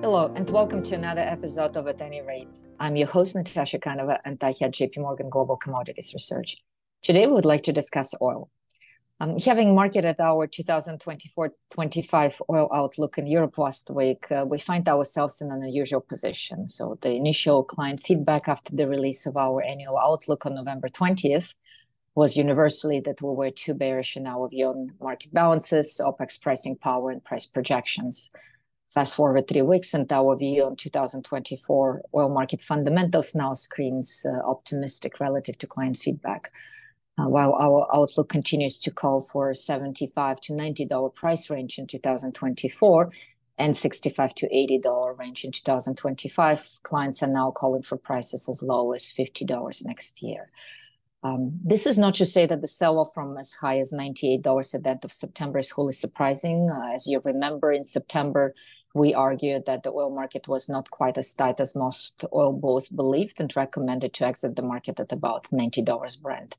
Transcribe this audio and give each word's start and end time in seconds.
Hello, 0.00 0.32
and 0.36 0.48
welcome 0.50 0.80
to 0.84 0.94
another 0.94 1.22
episode 1.22 1.76
of 1.76 1.88
At 1.88 2.00
Any 2.00 2.22
Rate. 2.22 2.54
I'm 2.78 2.94
your 2.94 3.08
host, 3.08 3.34
Natasha 3.34 3.80
Kaneva, 3.80 4.20
and 4.24 4.38
I 4.44 4.54
head 4.60 4.72
JP 4.72 4.98
Morgan 4.98 5.28
Global 5.28 5.56
Commodities 5.56 6.14
Research. 6.14 6.56
Today, 7.02 7.26
we 7.26 7.32
would 7.32 7.44
like 7.44 7.62
to 7.62 7.72
discuss 7.72 8.14
oil. 8.22 8.48
Um, 9.18 9.40
having 9.40 9.74
marketed 9.74 10.20
our 10.20 10.46
2024-25 10.46 12.40
oil 12.48 12.70
outlook 12.72 13.18
in 13.18 13.26
Europe 13.26 13.58
last 13.58 13.90
week, 13.90 14.30
uh, 14.30 14.46
we 14.48 14.60
find 14.60 14.88
ourselves 14.88 15.40
in 15.40 15.50
an 15.50 15.64
unusual 15.64 16.00
position. 16.00 16.68
So 16.68 16.96
the 17.00 17.16
initial 17.16 17.64
client 17.64 17.98
feedback 17.98 18.46
after 18.46 18.76
the 18.76 18.86
release 18.86 19.26
of 19.26 19.36
our 19.36 19.60
annual 19.62 19.98
outlook 19.98 20.46
on 20.46 20.54
November 20.54 20.86
20th 20.86 21.54
was 22.14 22.36
universally 22.36 23.00
that 23.00 23.20
we 23.20 23.34
were 23.34 23.50
too 23.50 23.74
bearish 23.74 24.16
in 24.16 24.28
our 24.28 24.48
view 24.48 24.68
on 24.68 24.92
market 25.00 25.34
balances, 25.34 26.00
OPEC's 26.04 26.38
pricing 26.38 26.76
power, 26.76 27.10
and 27.10 27.24
price 27.24 27.46
projections. 27.46 28.30
Fast 28.94 29.14
forward 29.14 29.46
three 29.46 29.62
weeks, 29.62 29.92
and 29.92 30.10
our 30.12 30.34
view 30.36 30.64
on 30.64 30.74
2024 30.74 32.02
oil 32.14 32.34
market 32.34 32.60
fundamentals 32.60 33.34
now 33.34 33.52
screens 33.52 34.24
uh, 34.26 34.48
optimistic 34.48 35.20
relative 35.20 35.58
to 35.58 35.66
client 35.66 35.96
feedback. 35.96 36.50
Uh, 37.18 37.28
while 37.28 37.52
our 37.54 37.86
outlook 37.92 38.28
continues 38.28 38.78
to 38.78 38.90
call 38.90 39.20
for 39.20 39.52
75 39.52 40.40
to 40.40 40.54
90 40.54 40.86
dollar 40.86 41.10
price 41.10 41.50
range 41.50 41.78
in 41.78 41.86
2024 41.86 43.10
and 43.58 43.76
65 43.76 44.34
to 44.36 44.56
80 44.56 44.78
dollar 44.78 45.14
range 45.14 45.44
in 45.44 45.52
2025, 45.52 46.80
clients 46.84 47.22
are 47.22 47.28
now 47.28 47.50
calling 47.50 47.82
for 47.82 47.98
prices 47.98 48.48
as 48.48 48.62
low 48.62 48.92
as 48.92 49.10
50 49.10 49.44
dollars 49.44 49.84
next 49.84 50.22
year. 50.22 50.50
Um, 51.24 51.58
this 51.64 51.86
is 51.86 51.98
not 51.98 52.14
to 52.14 52.26
say 52.26 52.46
that 52.46 52.60
the 52.60 52.68
sell-off 52.68 53.12
from 53.12 53.36
as 53.38 53.52
high 53.52 53.80
as 53.80 53.92
$98 53.92 54.74
at 54.74 54.84
the 54.84 54.90
end 54.90 55.04
of 55.04 55.12
September 55.12 55.58
is 55.58 55.70
wholly 55.70 55.92
surprising. 55.92 56.68
Uh, 56.70 56.94
as 56.94 57.08
you 57.08 57.20
remember, 57.24 57.72
in 57.72 57.84
September, 57.84 58.54
we 58.94 59.14
argued 59.14 59.66
that 59.66 59.82
the 59.82 59.92
oil 59.92 60.10
market 60.10 60.48
was 60.48 60.68
not 60.68 60.90
quite 60.90 61.18
as 61.18 61.34
tight 61.34 61.60
as 61.60 61.76
most 61.76 62.24
oil 62.32 62.52
bulls 62.52 62.88
believed 62.88 63.40
and 63.40 63.54
recommended 63.56 64.12
to 64.14 64.26
exit 64.26 64.56
the 64.56 64.62
market 64.62 64.98
at 64.98 65.12
about 65.12 65.44
$90 65.44 66.22
Brent. 66.22 66.56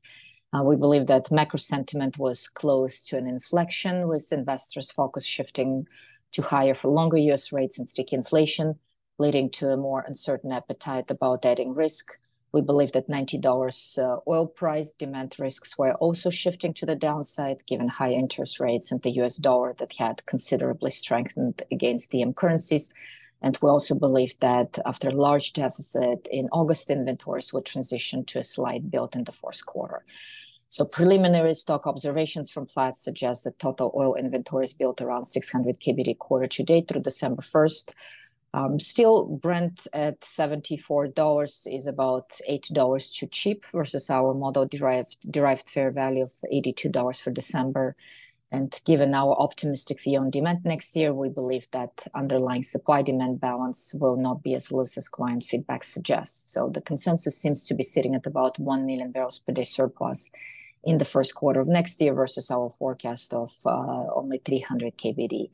Uh, 0.52 0.62
we 0.62 0.76
believe 0.76 1.06
that 1.06 1.30
macro 1.30 1.58
sentiment 1.58 2.18
was 2.18 2.48
close 2.48 3.06
to 3.06 3.16
an 3.16 3.26
inflection, 3.26 4.08
with 4.08 4.32
investors' 4.32 4.90
focus 4.90 5.24
shifting 5.24 5.86
to 6.32 6.42
higher 6.42 6.74
for 6.74 6.88
longer 6.88 7.16
US 7.16 7.52
rates 7.52 7.78
and 7.78 7.88
sticky 7.88 8.16
inflation, 8.16 8.78
leading 9.18 9.50
to 9.50 9.70
a 9.70 9.76
more 9.76 10.04
uncertain 10.06 10.50
appetite 10.50 11.10
about 11.10 11.44
adding 11.44 11.74
risk 11.74 12.18
we 12.52 12.60
believe 12.60 12.92
that 12.92 13.08
$90 13.08 13.98
uh, 13.98 14.18
oil 14.26 14.46
price 14.46 14.94
demand 14.94 15.36
risks 15.38 15.78
were 15.78 15.94
also 15.94 16.30
shifting 16.30 16.74
to 16.74 16.86
the 16.86 16.96
downside 16.96 17.64
given 17.66 17.88
high 17.88 18.12
interest 18.12 18.58
rates 18.58 18.90
and 18.90 19.00
the 19.02 19.10
US 19.22 19.36
dollar 19.36 19.74
that 19.78 19.92
had 19.94 20.26
considerably 20.26 20.90
strengthened 20.90 21.62
against 21.70 22.12
DM 22.12 22.34
currencies. 22.34 22.92
And 23.42 23.56
we 23.62 23.70
also 23.70 23.94
believe 23.94 24.38
that 24.40 24.78
after 24.84 25.08
a 25.08 25.14
large 25.14 25.52
deficit 25.52 26.28
in 26.30 26.48
August, 26.52 26.90
inventories 26.90 27.52
would 27.52 27.64
transition 27.64 28.24
to 28.26 28.40
a 28.40 28.42
slight 28.42 28.90
build 28.90 29.16
in 29.16 29.24
the 29.24 29.32
fourth 29.32 29.64
quarter. 29.64 30.04
So 30.68 30.84
preliminary 30.84 31.54
stock 31.54 31.86
observations 31.86 32.50
from 32.50 32.66
Platts 32.66 33.02
suggest 33.02 33.42
that 33.44 33.58
total 33.58 33.92
oil 33.96 34.14
inventories 34.14 34.72
built 34.72 35.00
around 35.00 35.26
600 35.26 35.80
KBD 35.80 36.18
quarter 36.18 36.46
to 36.46 36.62
date 36.62 36.86
through 36.86 37.02
December 37.02 37.42
1st, 37.42 37.92
um, 38.52 38.80
still, 38.80 39.26
Brent 39.26 39.86
at 39.92 40.20
$74 40.20 41.72
is 41.72 41.86
about 41.86 42.30
$8 42.48 43.14
too 43.14 43.26
cheap 43.28 43.64
versus 43.66 44.10
our 44.10 44.34
model 44.34 44.66
derived, 44.66 45.30
derived 45.30 45.68
fair 45.68 45.90
value 45.90 46.24
of 46.24 46.32
$82 46.52 47.22
for 47.22 47.30
December. 47.30 47.94
And 48.52 48.80
given 48.84 49.14
our 49.14 49.40
optimistic 49.40 50.00
view 50.02 50.18
on 50.18 50.30
demand 50.30 50.64
next 50.64 50.96
year, 50.96 51.14
we 51.14 51.28
believe 51.28 51.70
that 51.70 52.08
underlying 52.12 52.64
supply 52.64 53.02
demand 53.02 53.40
balance 53.40 53.94
will 53.94 54.16
not 54.16 54.42
be 54.42 54.54
as 54.54 54.72
loose 54.72 54.98
as 54.98 55.08
client 55.08 55.44
feedback 55.44 55.84
suggests. 55.84 56.52
So 56.52 56.68
the 56.68 56.80
consensus 56.80 57.40
seems 57.40 57.68
to 57.68 57.74
be 57.74 57.84
sitting 57.84 58.16
at 58.16 58.26
about 58.26 58.58
1 58.58 58.84
million 58.84 59.12
barrels 59.12 59.38
per 59.38 59.52
day 59.52 59.62
surplus 59.62 60.32
in 60.82 60.98
the 60.98 61.04
first 61.04 61.36
quarter 61.36 61.60
of 61.60 61.68
next 61.68 62.00
year 62.00 62.14
versus 62.14 62.50
our 62.50 62.70
forecast 62.70 63.32
of 63.34 63.54
uh, 63.64 64.06
only 64.12 64.38
300 64.38 64.96
KBD. 64.96 65.50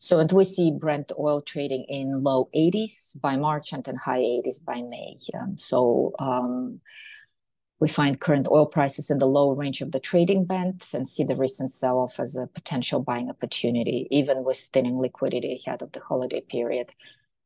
So, 0.00 0.18
and 0.18 0.32
we 0.32 0.44
see 0.44 0.72
Brent 0.72 1.12
oil 1.18 1.42
trading 1.42 1.84
in 1.86 2.22
low 2.22 2.48
80s 2.56 3.20
by 3.20 3.36
March 3.36 3.74
and 3.74 3.84
then 3.84 3.96
high 3.96 4.20
80s 4.20 4.64
by 4.64 4.80
May. 4.88 5.18
Um, 5.38 5.58
so, 5.58 6.14
um, 6.18 6.80
we 7.80 7.88
find 7.88 8.18
current 8.18 8.48
oil 8.50 8.64
prices 8.64 9.10
in 9.10 9.18
the 9.18 9.26
low 9.26 9.52
range 9.54 9.82
of 9.82 9.92
the 9.92 10.00
trading 10.00 10.46
band 10.46 10.86
and 10.94 11.06
see 11.06 11.22
the 11.22 11.36
recent 11.36 11.70
sell 11.70 11.98
off 11.98 12.18
as 12.18 12.34
a 12.34 12.46
potential 12.46 13.00
buying 13.00 13.28
opportunity, 13.28 14.08
even 14.10 14.42
with 14.42 14.56
thinning 14.56 14.98
liquidity 14.98 15.60
ahead 15.66 15.82
of 15.82 15.92
the 15.92 16.00
holiday 16.00 16.40
period, 16.40 16.92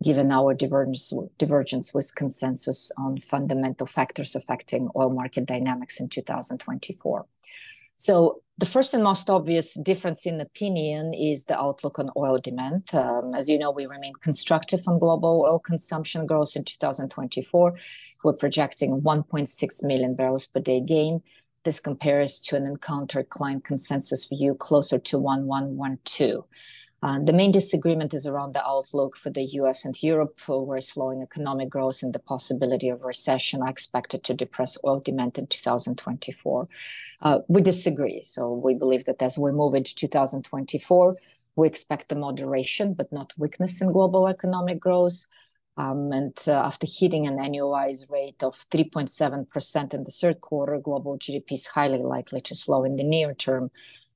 given 0.05 0.31
our 0.31 0.55
divergence, 0.55 1.13
divergence 1.39 1.93
with 1.93 2.13
consensus 2.15 2.93
on 2.97 3.19
fundamental 3.19 3.87
factors 3.87 4.37
affecting 4.37 4.89
oil 4.95 5.11
market 5.11 5.45
dynamics 5.45 5.99
in 5.99 6.09
2024. 6.09 7.27
So 7.97 8.43
the 8.59 8.66
first 8.66 8.94
and 8.94 9.03
most 9.03 9.28
obvious 9.31 9.75
difference 9.75 10.27
in 10.27 10.41
opinion 10.41 11.12
is 11.12 11.44
the 11.44 11.59
outlook 11.59 11.99
on 11.99 12.10
oil 12.16 12.38
demand. 12.38 12.88
Um, 12.94 13.34
as 13.34 13.49
you 13.49 13.59
know, 13.59 13.72
we 13.72 13.87
remain 13.87 14.12
constructive 14.21 14.87
on 14.87 14.99
global 15.00 15.44
oil 15.49 15.59
consumption 15.59 16.25
growth 16.27 16.55
in 16.55 16.65
2024. 16.65 17.75
We're 18.22 18.32
projecting 18.32 19.00
1.6 19.00 19.84
million 19.84 20.15
barrels 20.15 20.47
per 20.47 20.60
day 20.60 20.81
gain. 20.81 21.22
This 21.65 21.81
compares 21.81 22.38
to 22.41 22.56
an 22.56 22.66
encountered 22.66 23.28
client 23.31 23.65
consensus 23.65 24.26
view 24.26 24.55
closer 24.55 24.99
to 24.99 25.19
1112. 25.19 26.44
Uh, 27.05 27.19
the 27.19 27.35
main 27.35 27.53
disagreement 27.53 28.15
is 28.15 28.27
around 28.27 28.55
the 28.55 28.67
outlook 28.67 29.15
for 29.15 29.29
the 29.29 29.45
US 29.61 29.85
and 29.85 30.03
Europe, 30.03 30.41
where 30.49 30.81
slowing 30.81 31.21
economic 31.21 31.69
growth 31.69 32.03
and 32.03 32.15
the 32.15 32.19
possibility 32.19 32.89
of 32.89 33.05
recession 33.05 33.61
are 33.61 33.69
expected 33.69 34.25
to 34.25 34.33
depress 34.33 34.79
oil 34.87 35.01
demand 35.01 35.37
in 35.37 35.47
2024. 35.47 36.67
Uh, 37.21 37.41
we 37.47 37.61
disagree. 37.61 38.23
So 38.25 38.55
we 38.55 38.75
believe 38.75 39.05
that 39.05 39.21
as 39.21 39.39
we 39.39 39.51
move 39.51 39.75
into 39.75 39.95
2024, 39.95 41.17
we 41.57 41.67
expect 41.67 42.11
a 42.11 42.15
moderation, 42.15 42.95
but 42.95 43.13
not 43.13 43.35
weakness 43.37 43.83
in 43.83 43.93
global 43.93 44.27
economic 44.27 44.81
growth. 44.81 45.27
Um, 45.77 46.11
and 46.11 46.39
uh, 46.49 46.53
after 46.53 46.87
hitting 46.89 47.27
an 47.27 47.37
annualized 47.37 48.11
rate 48.11 48.43
of 48.43 48.55
3.7% 48.71 49.93
in 49.93 50.05
the 50.05 50.11
third 50.11 50.41
quarter, 50.41 50.79
global 50.79 51.19
GDP 51.19 51.53
is 51.53 51.67
highly 51.67 51.99
likely 51.99 52.41
to 52.41 52.55
slow 52.55 52.83
in 52.83 52.97
the 52.97 53.05
near 53.05 53.35
term 53.35 53.71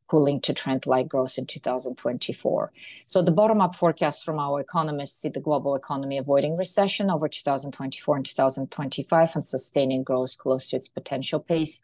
cooling 0.08 0.40
to 0.40 0.52
trend-like 0.52 1.08
growth 1.08 1.38
in 1.38 1.46
2024. 1.46 2.72
So 3.06 3.22
the 3.22 3.30
bottom-up 3.30 3.76
forecast 3.76 4.24
from 4.24 4.38
our 4.38 4.60
economists 4.60 5.20
see 5.20 5.28
the 5.28 5.40
global 5.40 5.74
economy 5.74 6.18
avoiding 6.18 6.56
recession 6.56 7.10
over 7.10 7.28
2024 7.28 8.16
and 8.16 8.26
2025 8.26 9.36
and 9.36 9.44
sustaining 9.44 10.02
growth 10.02 10.36
close 10.38 10.70
to 10.70 10.76
its 10.76 10.88
potential 10.88 11.40
pace. 11.40 11.80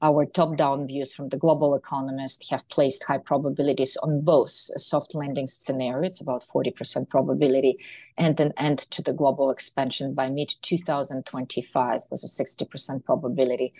Our 0.00 0.26
top-down 0.26 0.86
views 0.86 1.12
from 1.12 1.28
the 1.28 1.36
global 1.36 1.74
economists 1.74 2.50
have 2.50 2.68
placed 2.68 3.02
high 3.02 3.18
probabilities 3.18 3.96
on 3.96 4.20
both 4.20 4.70
a 4.74 4.78
soft 4.78 5.12
landing 5.16 5.48
scenario, 5.48 6.06
it's 6.06 6.20
about 6.20 6.44
40% 6.44 7.08
probability, 7.08 7.78
and 8.16 8.38
an 8.38 8.52
end 8.56 8.78
to 8.92 9.02
the 9.02 9.12
global 9.12 9.50
expansion 9.50 10.14
by 10.14 10.30
mid-2025 10.30 12.02
with 12.10 12.22
a 12.22 12.26
60% 12.28 13.04
probability, 13.04 13.72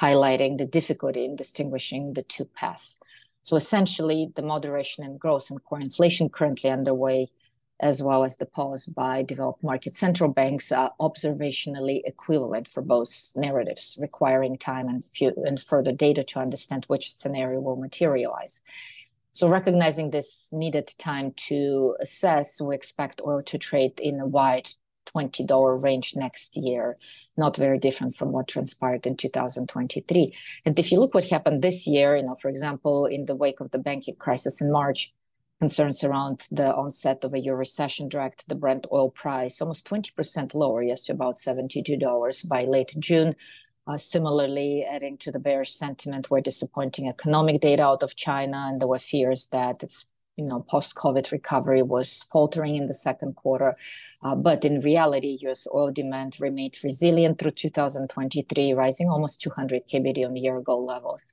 highlighting 0.00 0.56
the 0.56 0.64
difficulty 0.64 1.26
in 1.26 1.36
distinguishing 1.36 2.14
the 2.14 2.22
two 2.22 2.46
paths. 2.46 2.98
So 3.46 3.54
essentially, 3.54 4.32
the 4.34 4.42
moderation 4.42 5.04
in 5.04 5.18
growth 5.18 5.50
and 5.50 5.62
core 5.62 5.78
inflation 5.78 6.28
currently 6.28 6.68
underway, 6.68 7.30
as 7.78 8.02
well 8.02 8.24
as 8.24 8.38
the 8.38 8.46
pause 8.46 8.86
by 8.86 9.22
developed 9.22 9.62
market 9.62 9.94
central 9.94 10.32
banks, 10.32 10.72
are 10.72 10.90
observationally 11.00 12.00
equivalent 12.04 12.66
for 12.66 12.82
both 12.82 13.08
narratives, 13.36 13.96
requiring 14.00 14.58
time 14.58 14.88
and, 14.88 15.04
and 15.46 15.60
further 15.60 15.92
data 15.92 16.24
to 16.24 16.40
understand 16.40 16.86
which 16.86 17.12
scenario 17.12 17.60
will 17.60 17.76
materialize. 17.76 18.62
So 19.32 19.48
recognizing 19.48 20.10
this 20.10 20.52
needed 20.52 20.92
time 20.98 21.30
to 21.48 21.94
assess, 22.00 22.60
we 22.60 22.74
expect 22.74 23.20
oil 23.24 23.42
to 23.44 23.58
trade 23.58 24.00
in 24.00 24.18
a 24.18 24.26
wide 24.26 24.68
$20 25.06 25.82
range 25.82 26.14
next 26.16 26.56
year, 26.56 26.96
not 27.36 27.56
very 27.56 27.78
different 27.78 28.14
from 28.14 28.32
what 28.32 28.48
transpired 28.48 29.06
in 29.06 29.16
2023. 29.16 30.30
And 30.64 30.78
if 30.78 30.92
you 30.92 31.00
look 31.00 31.14
what 31.14 31.28
happened 31.28 31.62
this 31.62 31.86
year, 31.86 32.16
you 32.16 32.22
know, 32.22 32.34
for 32.34 32.48
example, 32.48 33.06
in 33.06 33.26
the 33.26 33.36
wake 33.36 33.60
of 33.60 33.70
the 33.70 33.78
banking 33.78 34.16
crisis 34.16 34.60
in 34.60 34.70
March, 34.70 35.12
concerns 35.60 36.04
around 36.04 36.46
the 36.50 36.74
onset 36.74 37.24
of 37.24 37.32
a 37.32 37.38
year 37.38 37.56
recession 37.56 38.08
dragged 38.08 38.46
the 38.48 38.54
Brent 38.54 38.86
oil 38.92 39.10
price 39.10 39.60
almost 39.60 39.88
20% 39.88 40.54
lower, 40.54 40.82
yes, 40.82 41.04
to 41.04 41.12
about 41.12 41.36
$72 41.36 42.48
by 42.48 42.64
late 42.64 42.94
June. 42.98 43.34
Uh, 43.86 43.96
similarly, 43.96 44.84
adding 44.84 45.16
to 45.16 45.30
the 45.30 45.38
bearish 45.38 45.72
sentiment 45.72 46.28
were 46.28 46.40
disappointing 46.40 47.08
economic 47.08 47.60
data 47.60 47.84
out 47.84 48.02
of 48.02 48.16
China, 48.16 48.66
and 48.68 48.80
there 48.80 48.88
were 48.88 48.98
fears 48.98 49.46
that 49.52 49.82
its 49.82 50.06
you 50.36 50.44
know, 50.44 50.60
post-COVID 50.60 51.32
recovery 51.32 51.82
was 51.82 52.24
faltering 52.30 52.76
in 52.76 52.86
the 52.86 52.94
second 52.94 53.36
quarter. 53.36 53.76
Uh, 54.22 54.34
but 54.34 54.64
in 54.64 54.80
reality, 54.80 55.38
US 55.42 55.66
oil 55.74 55.90
demand 55.90 56.36
remained 56.40 56.78
resilient 56.84 57.38
through 57.38 57.52
2023, 57.52 58.72
rising 58.74 59.08
almost 59.08 59.40
200 59.40 59.86
KBD 59.88 60.26
on 60.26 60.36
year-ago 60.36 60.78
levels, 60.78 61.32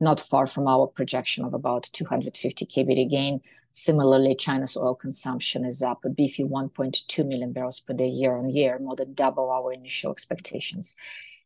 not 0.00 0.20
far 0.20 0.46
from 0.46 0.68
our 0.68 0.86
projection 0.86 1.44
of 1.44 1.54
about 1.54 1.88
250 1.92 2.66
KBD 2.66 3.08
gain. 3.08 3.40
Similarly, 3.74 4.34
China's 4.34 4.76
oil 4.76 4.94
consumption 4.94 5.64
is 5.64 5.82
up 5.82 6.04
a 6.04 6.10
beefy 6.10 6.44
1.2 6.44 7.26
million 7.26 7.52
barrels 7.52 7.80
per 7.80 7.94
day 7.94 8.08
year 8.08 8.36
on 8.36 8.50
year, 8.50 8.78
more 8.78 8.96
than 8.96 9.14
double 9.14 9.50
our 9.50 9.72
initial 9.72 10.12
expectations. 10.12 10.94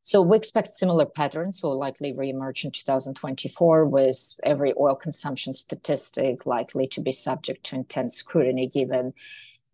So 0.06 0.23
we 0.23 0.37
expect 0.37 0.69
similar 0.69 1.05
patterns 1.05 1.64
will 1.64 1.76
likely 1.76 2.12
reemerge 2.12 2.64
in 2.64 2.70
2024, 2.70 3.87
with 3.87 4.37
every 4.44 4.73
oil 4.79 4.94
consumption 4.94 5.53
statistic 5.53 6.47
likely 6.47 6.87
to 6.87 7.00
be 7.00 7.11
subject 7.11 7.64
to 7.67 7.75
intense 7.75 8.14
scrutiny, 8.14 8.69
given 8.69 9.14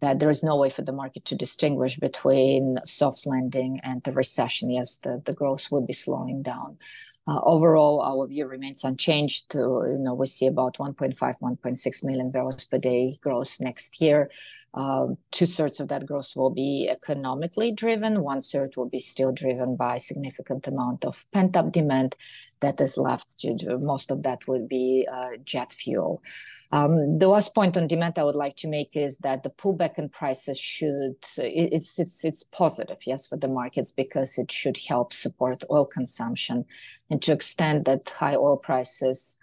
that 0.00 0.20
there 0.20 0.31
is 0.31 0.43
no 0.43 0.56
way 0.56 0.70
for 0.70 0.81
the 0.81 0.93
market 0.94 1.26
to 1.26 1.34
distinguish 1.34 1.99
between 1.99 2.79
soft 2.87 3.26
landing 3.26 3.79
and 3.84 4.02
the 4.05 4.12
recession. 4.12 4.70
Yes, 4.70 4.96
the, 4.96 5.20
the 5.23 5.34
growth 5.34 5.70
would 5.70 5.87
be 5.87 5.93
slowing 5.93 6.40
down. 6.40 6.78
Uh, 7.26 7.38
overall, 7.43 8.00
our 8.00 8.26
view 8.26 8.46
remains 8.46 8.85
unchanged. 8.85 9.50
To, 9.50 9.58
you 9.87 9.99
know, 9.99 10.14
we 10.14 10.26
see 10.28 10.46
about 10.46 10.78
1.5, 10.78 11.14
1.6 11.14 12.05
million 12.05 12.31
barrels 12.31 12.64
per 12.64 12.78
day 12.78 13.19
growth 13.20 13.58
next 13.61 14.00
year. 14.00 14.31
Um, 14.74 15.19
two 15.30 15.46
thirds 15.46 15.80
of 15.80 15.88
that 15.88 16.06
growth 16.06 16.32
will 16.34 16.50
be 16.50 16.88
economically 16.90 17.72
driven. 17.72 18.22
One 18.22 18.40
third 18.40 18.74
will 18.76 18.88
be 18.88 19.00
still 19.00 19.30
driven 19.30 19.76
by 19.76 19.98
significant 19.98 20.66
amount 20.66 21.04
of 21.04 21.26
pent 21.32 21.56
up 21.56 21.72
demand 21.72 22.14
that 22.60 22.80
is 22.80 22.96
left. 22.96 23.38
To, 23.40 23.78
most 23.78 24.10
of 24.10 24.22
that 24.22 24.48
would 24.48 24.69
be 24.69 25.06
uh, 25.12 25.36
jet 25.44 25.72
fuel. 25.72 26.22
Um, 26.70 27.19
the 27.19 27.28
last 27.28 27.54
point 27.54 27.76
on 27.76 27.86
demand 27.86 28.19
I 28.19 28.24
would 28.24 28.34
like 28.34 28.56
to 28.58 28.69
make 28.69 28.96
is 28.96 29.19
that 29.19 29.42
the 29.42 29.50
pullback 29.50 29.98
in 29.98 30.08
prices 30.08 30.58
should 30.58 31.16
it's 31.36 31.98
it's 31.98 32.25
it's 32.25 32.42
positive, 32.44 32.96
yes, 33.06 33.26
for 33.26 33.36
the 33.36 33.48
markets 33.48 33.90
because 33.90 34.38
it 34.38 34.50
should 34.50 34.78
help 34.88 35.12
support 35.12 35.64
oil 35.70 35.84
consumption, 35.84 36.64
and 37.10 37.20
to 37.20 37.32
extent 37.32 37.84
that 37.84 38.08
high 38.08 38.36
oil 38.36 38.56
prices 38.56 39.36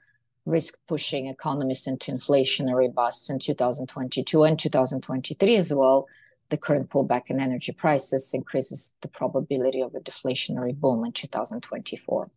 risk 0.49 0.75
pushing 0.87 1.27
economies 1.27 1.87
into 1.87 2.11
inflationary 2.11 2.93
busts 2.93 3.29
in 3.29 3.39
2022 3.39 4.43
and 4.43 4.59
2023 4.59 5.55
as 5.55 5.73
well, 5.73 6.07
the 6.49 6.57
current 6.57 6.89
pullback 6.89 7.29
in 7.29 7.39
energy 7.39 7.71
prices 7.71 8.33
increases 8.33 8.95
the 9.01 9.07
probability 9.07 9.81
of 9.81 9.93
a 9.95 9.99
deflationary 9.99 10.75
boom 10.75 11.05
in 11.05 11.11
2024. 11.11 12.29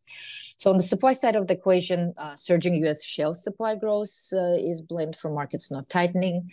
So 0.58 0.70
on 0.70 0.76
the 0.76 0.82
supply 0.82 1.12
side 1.12 1.34
of 1.34 1.48
the 1.48 1.54
equation, 1.54 2.14
uh, 2.16 2.36
surging 2.36 2.74
U.S. 2.84 3.04
shale 3.04 3.34
supply 3.34 3.74
growth 3.74 4.28
uh, 4.32 4.54
is 4.54 4.80
blamed 4.80 5.16
for 5.16 5.30
markets 5.30 5.70
not 5.70 5.88
tightening, 5.88 6.50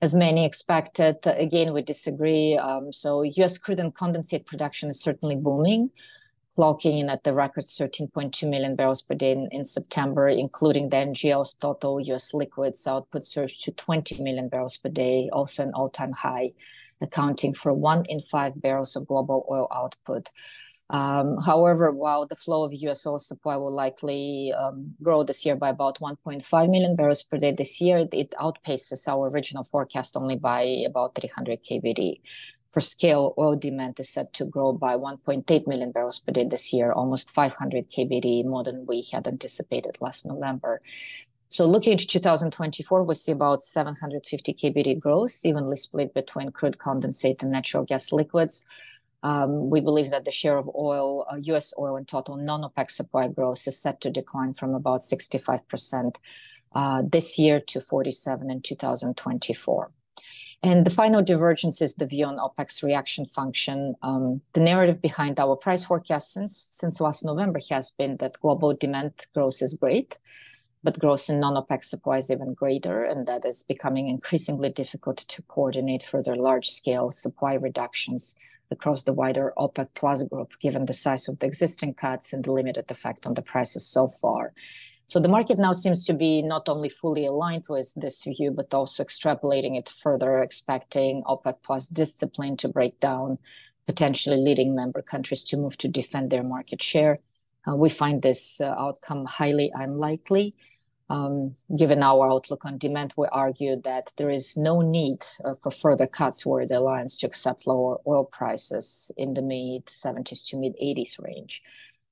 as 0.00 0.14
many 0.14 0.44
expected. 0.44 1.16
Again, 1.24 1.72
we 1.72 1.82
disagree. 1.82 2.56
Um, 2.56 2.92
so 2.92 3.22
U.S. 3.22 3.58
crude 3.58 3.78
and 3.78 3.94
condensate 3.94 4.46
production 4.46 4.90
is 4.90 5.00
certainly 5.00 5.36
booming, 5.36 5.90
clocking 6.56 7.00
in 7.00 7.08
at 7.08 7.24
the 7.24 7.32
record 7.32 7.64
13.2 7.64 8.48
million 8.48 8.76
barrels 8.76 9.02
per 9.02 9.14
day 9.14 9.32
in, 9.32 9.48
in 9.52 9.64
September, 9.64 10.28
including 10.28 10.88
the 10.88 10.96
NGL's 10.96 11.54
total 11.54 12.00
U.S. 12.00 12.34
liquids 12.34 12.86
output 12.86 13.24
surged 13.24 13.64
to 13.64 13.72
20 13.72 14.22
million 14.22 14.48
barrels 14.48 14.76
per 14.76 14.88
day, 14.88 15.28
also 15.32 15.62
an 15.62 15.72
all-time 15.74 16.12
high, 16.12 16.52
accounting 17.00 17.54
for 17.54 17.72
one 17.72 18.04
in 18.06 18.20
five 18.22 18.60
barrels 18.60 18.96
of 18.96 19.06
global 19.06 19.46
oil 19.50 19.68
output. 19.74 20.30
Um, 20.90 21.38
however, 21.38 21.90
while 21.90 22.26
the 22.26 22.36
flow 22.36 22.64
of 22.64 22.74
U.S. 22.74 23.06
oil 23.06 23.18
supply 23.18 23.56
will 23.56 23.72
likely 23.72 24.52
um, 24.52 24.94
grow 25.02 25.24
this 25.24 25.46
year 25.46 25.56
by 25.56 25.70
about 25.70 26.00
1.5 26.00 26.70
million 26.70 26.96
barrels 26.96 27.22
per 27.22 27.38
day 27.38 27.52
this 27.52 27.80
year, 27.80 28.06
it 28.12 28.34
outpaces 28.38 29.08
our 29.08 29.30
original 29.30 29.64
forecast 29.64 30.18
only 30.18 30.36
by 30.36 30.62
about 30.86 31.14
300 31.14 31.64
kbd. 31.64 32.16
For 32.72 32.80
scale, 32.80 33.34
oil 33.36 33.54
demand 33.54 34.00
is 34.00 34.08
set 34.08 34.32
to 34.34 34.46
grow 34.46 34.72
by 34.72 34.96
1.8 34.96 35.68
million 35.68 35.92
barrels 35.92 36.20
per 36.20 36.32
day 36.32 36.44
this 36.44 36.72
year, 36.72 36.90
almost 36.90 37.30
500 37.30 37.90
kbd 37.90 38.46
more 38.46 38.64
than 38.64 38.86
we 38.86 39.04
had 39.12 39.28
anticipated 39.28 39.98
last 40.00 40.24
November. 40.24 40.80
So 41.50 41.66
looking 41.66 41.92
into 41.92 42.06
2024, 42.06 43.02
we 43.02 43.14
see 43.14 43.32
about 43.32 43.62
750 43.62 44.54
kbd 44.54 44.98
growth, 44.98 45.38
evenly 45.44 45.76
split 45.76 46.14
between 46.14 46.50
crude 46.50 46.78
condensate 46.78 47.42
and 47.42 47.52
natural 47.52 47.84
gas 47.84 48.10
liquids. 48.10 48.64
Um, 49.22 49.68
we 49.68 49.82
believe 49.82 50.08
that 50.08 50.24
the 50.24 50.30
share 50.30 50.56
of 50.56 50.68
oil, 50.74 51.26
uh, 51.30 51.36
U.S. 51.42 51.74
oil 51.78 51.96
in 51.96 52.06
total 52.06 52.36
non-OPEC 52.36 52.90
supply 52.90 53.28
growth 53.28 53.68
is 53.68 53.78
set 53.78 54.00
to 54.00 54.10
decline 54.10 54.54
from 54.54 54.74
about 54.74 55.02
65% 55.02 56.16
uh, 56.74 57.02
this 57.06 57.38
year 57.38 57.60
to 57.60 57.82
47 57.82 58.50
in 58.50 58.62
2024. 58.62 59.90
And 60.64 60.86
the 60.86 60.90
final 60.90 61.22
divergence 61.22 61.82
is 61.82 61.96
the 61.96 62.06
view 62.06 62.24
on 62.24 62.38
OPEC's 62.38 62.84
reaction 62.84 63.26
function. 63.26 63.96
Um, 64.02 64.42
the 64.54 64.60
narrative 64.60 65.02
behind 65.02 65.40
our 65.40 65.56
price 65.56 65.84
forecast 65.84 66.32
since, 66.32 66.68
since 66.70 67.00
last 67.00 67.24
November 67.24 67.58
has 67.70 67.90
been 67.90 68.16
that 68.18 68.40
global 68.40 68.72
demand 68.72 69.26
growth 69.34 69.60
is 69.60 69.74
great, 69.74 70.18
but 70.84 71.00
growth 71.00 71.28
in 71.28 71.40
non-OPEC 71.40 71.82
supply 71.82 72.18
is 72.18 72.30
even 72.30 72.54
greater, 72.54 73.04
and 73.04 73.26
that 73.26 73.44
is 73.44 73.64
becoming 73.64 74.06
increasingly 74.06 74.70
difficult 74.70 75.16
to 75.16 75.42
coordinate 75.42 76.04
further 76.04 76.36
large-scale 76.36 77.10
supply 77.10 77.54
reductions 77.54 78.36
across 78.70 79.02
the 79.02 79.12
wider 79.12 79.52
OPEC 79.58 79.88
plus 79.94 80.22
group, 80.22 80.52
given 80.60 80.86
the 80.86 80.94
size 80.94 81.28
of 81.28 81.40
the 81.40 81.46
existing 81.46 81.94
cuts 81.94 82.32
and 82.32 82.44
the 82.44 82.52
limited 82.52 82.88
effect 82.88 83.26
on 83.26 83.34
the 83.34 83.42
prices 83.42 83.86
so 83.86 84.06
far. 84.06 84.52
So 85.12 85.20
the 85.20 85.28
market 85.28 85.58
now 85.58 85.72
seems 85.72 86.06
to 86.06 86.14
be 86.14 86.40
not 86.40 86.70
only 86.70 86.88
fully 86.88 87.26
aligned 87.26 87.64
with 87.68 87.92
this 87.96 88.24
view, 88.24 88.50
but 88.50 88.72
also 88.72 89.04
extrapolating 89.04 89.78
it 89.78 89.90
further, 89.90 90.40
expecting 90.40 91.22
OPEC 91.24 91.56
plus 91.62 91.88
discipline 91.88 92.56
to 92.56 92.68
break 92.68 92.98
down, 92.98 93.36
potentially 93.86 94.38
leading 94.38 94.74
member 94.74 95.02
countries 95.02 95.44
to 95.44 95.58
move 95.58 95.76
to 95.76 95.88
defend 95.88 96.30
their 96.30 96.42
market 96.42 96.82
share. 96.82 97.18
Uh, 97.68 97.76
we 97.76 97.90
find 97.90 98.22
this 98.22 98.58
uh, 98.62 98.74
outcome 98.78 99.26
highly 99.26 99.70
unlikely. 99.74 100.54
Um, 101.10 101.52
given 101.78 102.02
our 102.02 102.32
outlook 102.32 102.64
on 102.64 102.78
demand, 102.78 103.12
we 103.18 103.26
argue 103.30 103.76
that 103.82 104.14
there 104.16 104.30
is 104.30 104.56
no 104.56 104.80
need 104.80 105.18
uh, 105.44 105.52
for 105.62 105.70
further 105.70 106.06
cuts 106.06 106.46
were 106.46 106.64
the 106.64 106.78
alliance 106.78 107.18
to 107.18 107.26
accept 107.26 107.66
lower 107.66 108.00
oil 108.06 108.24
prices 108.24 109.12
in 109.18 109.34
the 109.34 109.42
mid 109.42 109.84
70s 109.84 110.48
to 110.48 110.56
mid 110.56 110.72
80s 110.82 111.22
range. 111.22 111.62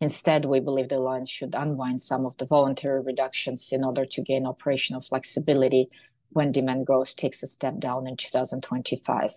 Instead, 0.00 0.46
we 0.46 0.60
believe 0.60 0.88
the 0.88 0.96
alliance 0.96 1.28
should 1.28 1.54
unwind 1.54 2.00
some 2.00 2.24
of 2.24 2.34
the 2.38 2.46
voluntary 2.46 3.02
reductions 3.02 3.70
in 3.70 3.84
order 3.84 4.06
to 4.06 4.22
gain 4.22 4.46
operational 4.46 5.02
flexibility 5.02 5.86
when 6.30 6.52
demand 6.52 6.86
growth 6.86 7.16
takes 7.16 7.42
a 7.42 7.46
step 7.46 7.78
down 7.78 8.06
in 8.06 8.16
2025, 8.16 9.34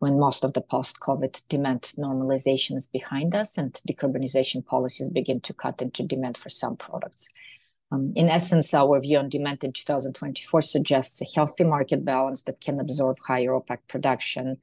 when 0.00 0.18
most 0.18 0.42
of 0.42 0.52
the 0.54 0.62
post-COVID 0.62 1.42
demand 1.48 1.82
normalization 1.96 2.74
is 2.76 2.88
behind 2.88 3.36
us 3.36 3.56
and 3.56 3.74
decarbonization 3.88 4.64
policies 4.66 5.08
begin 5.08 5.40
to 5.40 5.54
cut 5.54 5.80
into 5.80 6.02
demand 6.02 6.36
for 6.36 6.48
some 6.48 6.76
products. 6.76 7.28
Um, 7.92 8.12
in 8.16 8.28
essence, 8.28 8.74
our 8.74 9.00
view 9.00 9.18
on 9.18 9.28
demand 9.28 9.62
in 9.62 9.72
2024 9.72 10.62
suggests 10.62 11.20
a 11.20 11.26
healthy 11.36 11.64
market 11.64 12.04
balance 12.04 12.42
that 12.44 12.60
can 12.60 12.80
absorb 12.80 13.18
higher 13.26 13.50
OPEC 13.50 13.78
production, 13.86 14.56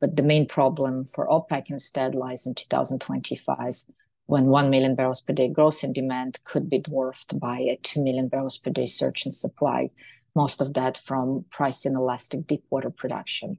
but 0.00 0.16
the 0.16 0.22
main 0.22 0.46
problem 0.46 1.04
for 1.04 1.28
OPEC 1.28 1.70
instead 1.70 2.14
lies 2.14 2.46
in 2.46 2.54
2025 2.54 3.84
when 4.26 4.46
1 4.46 4.70
million 4.70 4.94
barrels 4.94 5.20
per 5.20 5.32
day 5.32 5.48
growth 5.48 5.84
in 5.84 5.92
demand 5.92 6.38
could 6.44 6.70
be 6.70 6.78
dwarfed 6.78 7.38
by 7.38 7.58
a 7.60 7.76
2 7.82 8.02
million 8.02 8.28
barrels 8.28 8.58
per 8.58 8.70
day 8.70 8.86
surge 8.86 9.26
in 9.26 9.32
supply, 9.32 9.90
most 10.34 10.60
of 10.60 10.74
that 10.74 10.96
from 10.96 11.44
price 11.50 11.84
inelastic 11.84 12.46
deep 12.46 12.64
water 12.70 12.90
production. 12.90 13.58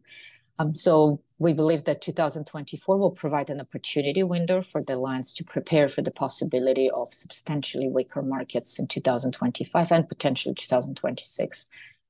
Um, 0.58 0.74
so 0.74 1.22
we 1.40 1.52
believe 1.52 1.84
that 1.84 2.02
2024 2.02 2.98
will 2.98 3.12
provide 3.12 3.50
an 3.50 3.60
opportunity 3.60 4.24
window 4.24 4.62
for 4.62 4.82
the 4.82 4.96
alliance 4.96 5.34
to 5.34 5.44
prepare 5.44 5.90
for 5.90 6.02
the 6.02 6.12
possibility 6.12 6.90
of 6.90 7.14
substantially 7.14 7.90
weaker 7.90 8.22
markets 8.22 8.80
in 8.80 8.88
2025 8.88 9.92
and 9.92 10.08
potentially 10.08 10.56
2026 10.56 11.68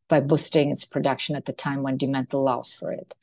by 0.07 0.19
boosting 0.19 0.71
its 0.71 0.85
production 0.85 1.35
at 1.35 1.45
the 1.45 1.53
time 1.53 1.81
when 1.81 1.97
demand 1.97 2.31
allows 2.33 2.71
for 2.71 2.91
it. 2.91 3.15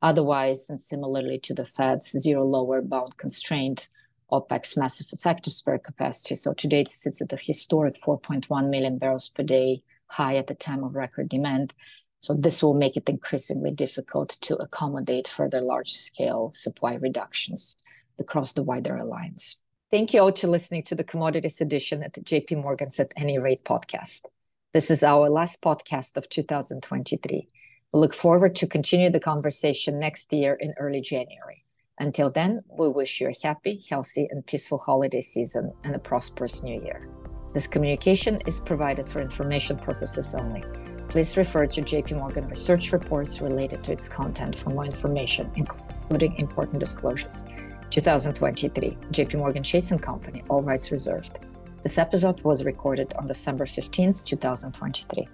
Otherwise, 0.00 0.70
and 0.70 0.80
similarly 0.80 1.38
to 1.38 1.52
the 1.52 1.66
Fed's 1.66 2.10
zero 2.18 2.42
lower 2.42 2.80
bound 2.80 3.18
constraint, 3.18 3.90
OPEC's 4.32 4.76
massive 4.76 5.08
effective 5.12 5.52
spare 5.52 5.78
capacity. 5.78 6.34
So 6.34 6.52
today 6.52 6.82
it 6.82 6.88
sits 6.88 7.20
at 7.20 7.32
a 7.32 7.36
historic 7.36 7.96
4.1 7.96 8.70
million 8.70 8.98
barrels 8.98 9.28
per 9.28 9.42
day 9.42 9.82
high 10.06 10.36
at 10.36 10.46
the 10.46 10.54
time 10.54 10.84
of 10.84 10.96
record 10.96 11.28
demand. 11.28 11.74
So 12.20 12.34
this 12.34 12.62
will 12.62 12.74
make 12.74 12.96
it 12.96 13.08
increasingly 13.08 13.70
difficult 13.70 14.36
to 14.42 14.56
accommodate 14.56 15.26
further 15.26 15.60
large-scale 15.60 16.52
supply 16.54 16.94
reductions 16.94 17.76
across 18.18 18.52
the 18.52 18.62
wider 18.62 18.96
alliance. 18.96 19.62
Thank 19.90 20.12
you 20.12 20.20
all 20.20 20.32
for 20.32 20.46
listening 20.46 20.82
to 20.84 20.94
the 20.94 21.02
Commodities 21.02 21.60
Edition 21.60 22.02
at 22.02 22.12
the 22.12 22.20
JP 22.20 22.62
Morgan's 22.62 23.00
At 23.00 23.12
Any 23.16 23.38
Rate 23.38 23.64
podcast. 23.64 24.26
This 24.72 24.90
is 24.90 25.02
our 25.02 25.28
last 25.28 25.62
podcast 25.62 26.16
of 26.16 26.28
2023. 26.28 27.48
We 27.92 28.00
look 28.00 28.14
forward 28.14 28.54
to 28.56 28.68
continue 28.68 29.10
the 29.10 29.18
conversation 29.18 29.98
next 29.98 30.32
year 30.32 30.54
in 30.54 30.74
early 30.78 31.00
January. 31.00 31.64
Until 32.00 32.30
then, 32.30 32.64
we 32.78 32.88
wish 32.88 33.20
you 33.20 33.28
a 33.28 33.46
happy, 33.46 33.78
healthy, 33.90 34.26
and 34.30 34.44
peaceful 34.46 34.78
holiday 34.78 35.20
season 35.20 35.70
and 35.84 35.94
a 35.94 35.98
prosperous 35.98 36.62
new 36.62 36.80
year. 36.80 37.06
This 37.52 37.66
communication 37.66 38.40
is 38.46 38.58
provided 38.58 39.06
for 39.06 39.20
information 39.20 39.76
purposes 39.76 40.34
only. 40.34 40.64
Please 41.10 41.36
refer 41.36 41.66
to 41.66 41.82
JP 41.82 42.16
Morgan 42.16 42.48
research 42.48 42.92
reports 42.92 43.42
related 43.42 43.84
to 43.84 43.92
its 43.92 44.08
content 44.08 44.56
for 44.56 44.70
more 44.70 44.86
information, 44.86 45.52
including 45.56 46.34
important 46.38 46.80
disclosures. 46.80 47.44
2023, 47.90 48.96
JP 49.10 49.34
Morgan 49.34 49.62
Chase 49.62 49.92
Company, 50.00 50.42
all 50.48 50.62
rights 50.62 50.90
reserved. 50.92 51.40
This 51.82 51.98
episode 51.98 52.40
was 52.44 52.64
recorded 52.64 53.12
on 53.18 53.26
December 53.26 53.66
15, 53.66 54.12
2023. 54.24 55.28